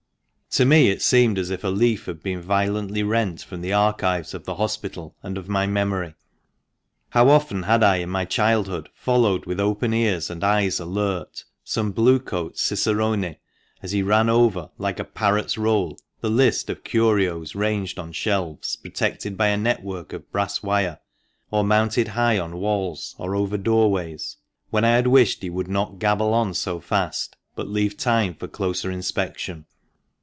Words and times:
To 0.55 0.65
me 0.65 0.89
it 0.89 1.01
seemed 1.01 1.39
as 1.39 1.49
if 1.49 1.63
a 1.63 1.69
leaf 1.69 2.07
had 2.07 2.21
been 2.21 2.41
violently 2.41 3.03
rent 3.03 3.41
from 3.41 3.61
the 3.61 3.71
archives 3.71 4.33
of 4.33 4.43
the 4.43 4.55
Hospital 4.55 5.15
and 5.23 5.37
of 5.37 5.47
my 5.47 5.65
memory. 5.65 6.13
How 7.11 7.29
often 7.29 7.63
had 7.63 7.83
I 7.85 7.95
in 7.99 8.09
my 8.09 8.25
childhood 8.25 8.89
followed, 8.93 9.45
with 9.45 9.61
open 9.61 9.93
ears 9.93 10.29
and 10.29 10.43
eyes 10.43 10.77
alert, 10.81 11.45
some 11.63 11.93
Blue 11.93 12.19
coat 12.19 12.57
cicerone 12.57 13.37
as 13.81 13.93
he 13.93 14.03
ran 14.03 14.27
over, 14.27 14.69
like 14.77 14.99
a 14.99 15.05
parrot's 15.05 15.57
roll, 15.57 15.97
the 16.19 16.29
list 16.29 16.69
of 16.69 16.83
curios 16.83 17.55
ranged 17.55 17.97
on 17.97 18.11
shelves 18.11 18.75
protected 18.75 19.37
by 19.37 19.47
a 19.47 19.57
network 19.57 20.11
of 20.11 20.29
brass 20.33 20.61
wire, 20.61 20.99
or 21.49 21.63
mounted 21.63 22.09
high 22.09 22.37
on 22.37 22.57
walls 22.57 23.15
or 23.17 23.35
over 23.37 23.57
doorways, 23.57 24.35
when 24.69 24.83
I 24.83 24.95
had 24.97 25.07
wished 25.07 25.43
he 25.43 25.49
would 25.49 25.69
not 25.69 25.97
gabble 25.99 26.33
on 26.33 26.53
so 26.53 26.81
fast, 26.81 27.37
but 27.55 27.69
leave 27.69 27.95
time 27.95 28.33
for 28.33 28.49
closer 28.49 28.91
inspection. 28.91 29.65